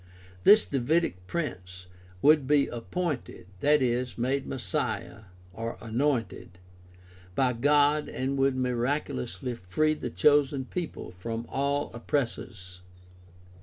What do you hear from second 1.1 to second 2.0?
prince